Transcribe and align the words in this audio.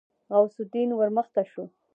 غوث 0.33 0.55
الدين 0.65 0.89
ورمخته 0.95 1.43
شو. 1.51 1.63